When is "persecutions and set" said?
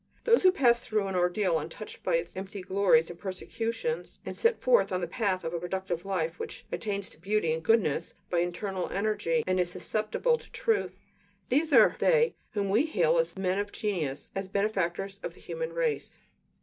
3.19-4.59